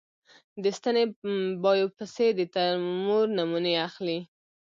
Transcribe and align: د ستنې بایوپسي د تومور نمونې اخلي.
د 0.63 0.65
ستنې 0.77 1.03
بایوپسي 1.63 2.27
د 2.37 2.39
تومور 2.53 3.25
نمونې 3.37 3.73
اخلي. 3.87 4.19